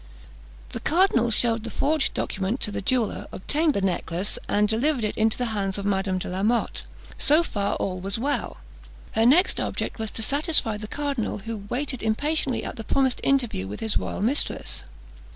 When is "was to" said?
9.99-10.23